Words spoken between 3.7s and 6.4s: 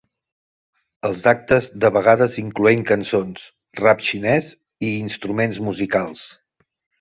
rap xinès i instruments musicals.